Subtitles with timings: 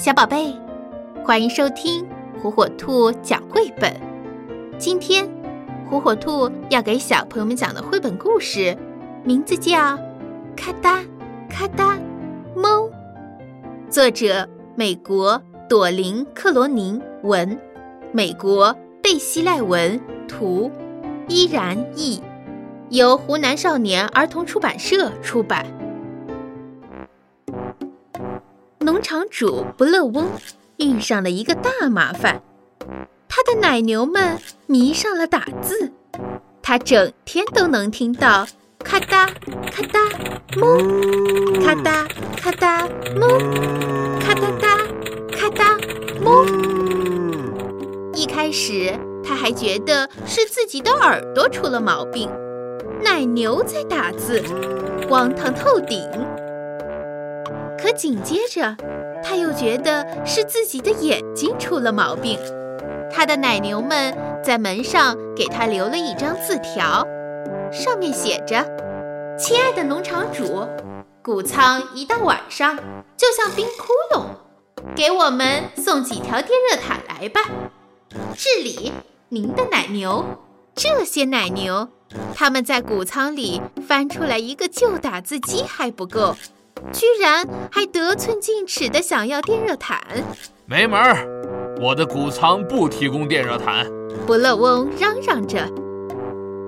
[0.00, 0.56] 小宝贝，
[1.22, 2.08] 欢迎收听
[2.42, 3.94] 火火兔讲绘本。
[4.78, 5.28] 今天，
[5.90, 8.74] 火火兔要给小朋友们讲的绘本故事，
[9.24, 9.78] 名字叫
[10.56, 11.04] 《咔哒
[11.50, 11.98] 咔哒
[12.56, 12.78] 猫》，
[13.90, 15.38] 作者美国
[15.68, 17.60] 朵琳·克罗宁文，
[18.10, 20.70] 美国贝西赖文图，
[21.28, 22.22] 依然译，
[22.88, 25.66] 由湖南少年儿童出版社出版。
[28.82, 30.26] 农场主不乐翁
[30.78, 32.40] 遇上了一个大麻烦，
[33.28, 35.92] 他的奶牛们迷上了打字，
[36.62, 38.46] 他整天都能听到
[38.82, 39.26] 咔哒
[39.70, 40.00] 咔哒
[40.52, 42.08] 哞，咔哒
[42.38, 44.78] 咔哒哞，咔哒哒
[45.30, 45.78] 咔哒
[46.24, 46.46] 哞。
[48.14, 52.30] 一开始他还觉得是自己的耳朵出了毛病，
[53.02, 54.42] 奶牛在打字，
[55.06, 56.08] 荒唐透顶。
[57.80, 58.76] 可紧接着，
[59.22, 62.38] 他又觉得是自己的眼睛出了毛病。
[63.12, 67.06] 他的奶牛们在门上给他留了一张字条，
[67.72, 68.64] 上面写着
[69.38, 70.66] ：“亲爱的农场主，
[71.22, 72.76] 谷仓一到晚上
[73.16, 74.26] 就像冰窟窿，
[74.94, 77.40] 给我们送几条电热毯来吧。”
[78.36, 78.92] 治理
[79.28, 80.24] 您的奶牛。
[80.74, 81.88] 这些奶牛，
[82.34, 86.36] 他们在谷仓里翻出来一个旧打字机还不够。
[86.92, 90.00] 居然还得寸进尺的想要电热毯，
[90.66, 91.26] 没门儿！
[91.80, 93.86] 我的谷仓不提供电热毯。
[94.26, 95.66] 不乐翁嚷嚷着。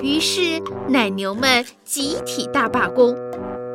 [0.00, 3.16] 于是奶牛们集体大罢工，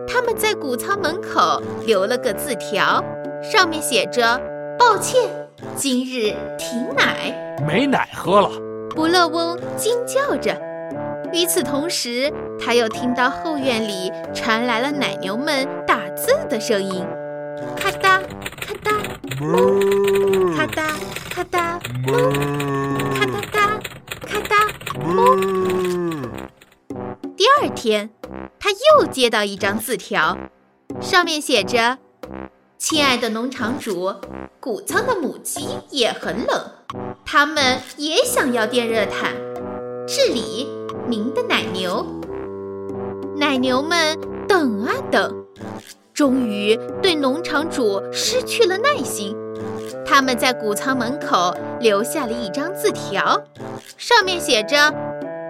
[0.08, 3.04] 他们在谷仓门口留了个字条，
[3.44, 4.40] 上面写着
[4.78, 5.30] ：“抱歉，
[5.76, 8.50] 今日停奶，没奶喝了。”
[8.96, 10.56] 不乐翁惊叫着。
[11.32, 17.06] 与此同时，他又听到后院里传来了奶牛们打字的声音，
[17.78, 18.22] 咔哒
[18.60, 18.92] 咔哒。
[19.40, 20.94] 哞，咔哒
[21.30, 21.80] 咔哒。
[22.06, 22.14] 哞，
[23.16, 23.80] 咔哒哒
[24.28, 24.56] 咔哒。
[25.02, 26.30] 哞。
[27.38, 28.10] 第二天，
[28.60, 30.38] 他又接到一张字条，
[31.00, 31.98] 上面写着
[32.78, 34.14] ：“亲爱的农场主，
[34.60, 36.70] 谷仓的母鸡也很冷，
[37.26, 39.34] 它们也想要电热毯。
[40.06, 40.68] 治理。”
[41.08, 42.06] 您的奶牛，
[43.38, 45.44] 奶牛们等啊等，
[46.20, 49.34] 终于对农场主失去了耐心。
[50.06, 53.42] 他们在谷仓门口留下了一张字条，
[53.96, 54.94] 上面写着：“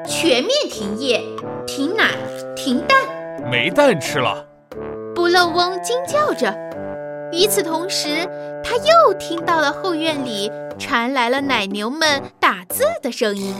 [0.08, 1.24] 全面停业，
[1.66, 2.12] 停奶，
[2.56, 3.00] 停蛋，
[3.50, 4.46] 没蛋吃了。”
[5.16, 6.56] 不漏翁惊叫着。
[7.32, 8.30] 与此同时，
[8.64, 13.56] 他又听到了后院里传来了奶牛们打字的声音。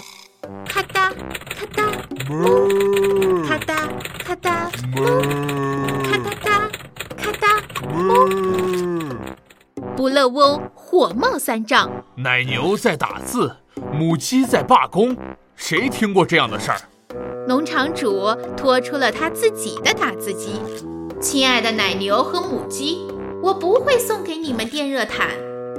[0.68, 1.92] 咔哒咔哒
[2.28, 3.90] 哞，咔哒
[4.24, 5.59] 咔哒哞，咔哒哒咔哒哞。
[9.96, 13.56] 不乐翁火冒三丈，奶牛在打字，
[13.92, 15.16] 母鸡在罢工，
[15.56, 16.78] 谁听过这样的事儿？
[17.48, 20.62] 农场主拖出了他自己的打字机。
[21.20, 23.06] 亲爱的奶牛和母鸡，
[23.42, 25.28] 我不会送给你们电热毯，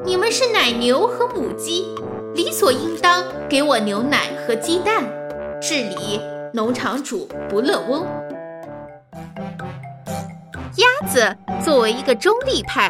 [0.04, 1.87] 你们是奶牛和母鸡。
[2.34, 5.04] 理所应当给我牛奶和鸡蛋。
[5.60, 6.21] 治理
[6.53, 8.06] 农场主不乐翁。
[10.81, 12.89] 鸭子作为一个中立派，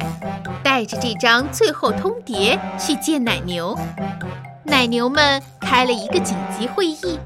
[0.63, 3.77] 带着这张最后通牒去见奶牛。
[4.63, 7.19] 奶牛们开了一个紧急会议，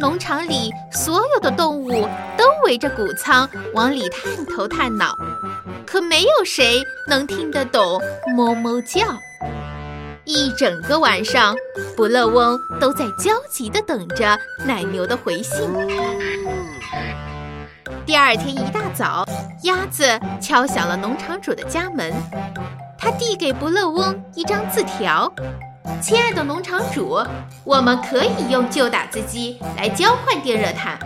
[0.00, 5.14] 农场里所有的动物都围着谷仓往里探头探脑，
[5.86, 8.00] 可没有谁能听得懂
[8.36, 9.00] 哞哞叫。
[10.24, 11.54] 一整个晚上，
[11.96, 15.70] 不乐翁都在焦急地等着奶牛的回信。
[18.06, 19.26] 第二天一大早，
[19.62, 20.04] 鸭子
[20.38, 22.12] 敲响了农场主的家门。
[22.98, 25.32] 他递给不乐翁一张字条
[26.02, 27.18] ：“亲爱的农场主，
[27.64, 30.98] 我们可以用旧打字机来交换电热毯，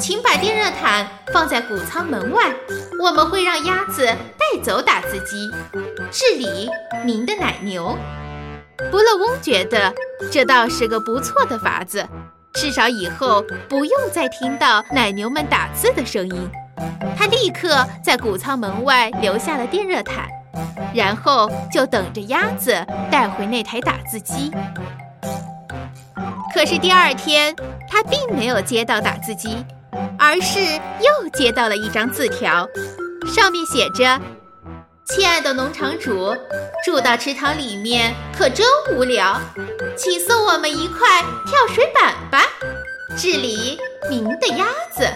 [0.00, 2.52] 请把电热毯放在谷仓门外，
[3.00, 5.48] 我们会让鸭子带走打字机，
[6.10, 6.68] 治理
[7.04, 7.96] 您的奶牛。”
[8.90, 9.94] 不乐翁觉得
[10.32, 12.04] 这倒是个不错的法子，
[12.54, 16.50] 至少以后不用再听到奶牛们打字的声音。
[17.16, 20.28] 他立刻在谷仓门外留下了电热毯，
[20.94, 22.74] 然后就等着鸭子
[23.10, 24.50] 带回那台打字机。
[26.54, 27.54] 可是第二天，
[27.88, 29.64] 他并没有接到打字机，
[30.18, 32.68] 而是又接到了一张字条，
[33.34, 34.20] 上面写着。
[35.04, 36.34] 亲爱的农场主，
[36.84, 39.38] 住到池塘里面可真无聊，
[39.96, 42.44] 请送我们一块跳水板吧。
[43.16, 43.78] 治理
[44.08, 45.06] 您的鸭子。